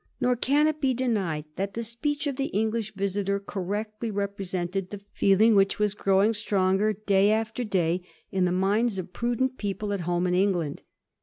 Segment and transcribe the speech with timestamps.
[0.19, 5.01] Nor can it be denied that the speech of the English visitor correctly represented the
[5.13, 8.01] feeling which was growing stronger day after day
[8.31, 10.81] in the minds of prudent people at home in England.